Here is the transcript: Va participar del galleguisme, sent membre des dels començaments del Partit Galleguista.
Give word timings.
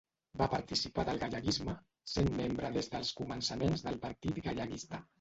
Va 0.41 0.45
participar 0.53 1.05
del 1.09 1.21
galleguisme, 1.25 1.77
sent 2.15 2.33
membre 2.41 2.75
des 2.81 2.93
dels 2.97 3.15
començaments 3.23 3.89
del 3.89 4.05
Partit 4.11 4.45
Galleguista. 4.51 5.07